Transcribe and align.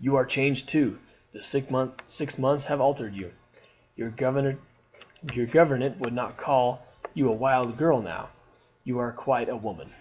You 0.00 0.16
are 0.16 0.24
changed 0.26 0.68
too 0.68 0.98
the 1.30 1.40
six 1.40 1.70
months 1.70 2.64
have 2.64 2.80
altered 2.80 3.14
you. 3.14 3.32
Your 3.94 4.10
gouvernante 4.10 5.98
would 6.00 6.12
not 6.12 6.36
call 6.36 6.82
you 7.14 7.28
a 7.28 7.32
wild 7.36 7.76
girl 7.78 8.02
now. 8.02 8.30
You 8.82 8.98
are 8.98 9.12
quite 9.12 9.48
a 9.48 9.54
woman. 9.56 9.92